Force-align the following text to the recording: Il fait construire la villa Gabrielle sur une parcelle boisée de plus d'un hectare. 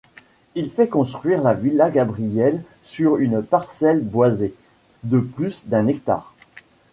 Il 0.55 0.71
fait 0.71 0.87
construire 0.89 1.43
la 1.43 1.53
villa 1.53 1.91
Gabrielle 1.91 2.63
sur 2.81 3.17
une 3.17 3.43
parcelle 3.43 3.99
boisée 4.03 4.55
de 5.03 5.19
plus 5.19 5.67
d'un 5.67 5.85
hectare. 5.85 6.33